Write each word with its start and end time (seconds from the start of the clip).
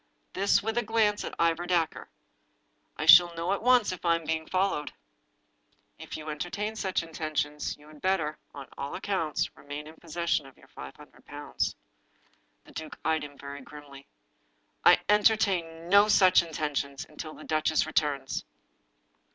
This 0.33 0.63
with 0.63 0.79
a 0.79 0.83
glance 0.83 1.23
at 1.23 1.35
Ivor 1.37 1.67
Dacre." 1.67 2.09
I 2.97 3.05
shall 3.05 3.35
know 3.35 3.53
at 3.53 3.61
once 3.61 3.91
if 3.91 4.03
I 4.03 4.15
am 4.15 4.47
followed. 4.47 4.91
If 5.99 6.17
you 6.17 6.27
entertain 6.31 6.75
such 6.75 7.03
intentions, 7.03 7.77
you 7.77 7.87
had 7.87 8.01
better, 8.01 8.39
on 8.51 8.67
all 8.79 8.95
ac 8.95 9.01
counts, 9.01 9.55
remain 9.55 9.85
in 9.85 9.93
possession 9.97 10.47
of 10.47 10.57
your 10.57 10.69
five 10.69 10.95
hundred 10.95 11.27
pounds." 11.27 11.75
The 12.63 12.71
duke 12.71 12.97
eyed 13.05 13.23
him 13.23 13.37
very 13.37 13.61
grimly. 13.61 14.07
"I 14.83 15.01
entertain 15.07 15.87
no 15.87 16.07
such 16.07 16.41
intentions— 16.41 17.05
until 17.07 17.35
the 17.35 17.43
duchess 17.43 17.85
re 17.85 17.93
turns." 17.93 18.43